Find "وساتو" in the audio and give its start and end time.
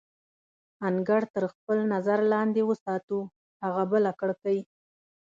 2.69-3.17